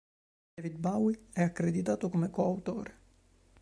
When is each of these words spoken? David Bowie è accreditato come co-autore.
David 0.55 0.77
Bowie 0.77 1.27
è 1.31 1.43
accreditato 1.43 2.09
come 2.09 2.31
co-autore. 2.31 2.93